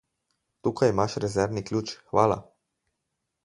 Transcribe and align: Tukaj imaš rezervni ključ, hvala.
Tukaj 0.67 0.89
imaš 0.93 1.19
rezervni 1.25 1.65
ključ, 1.69 1.95
hvala. 2.15 2.41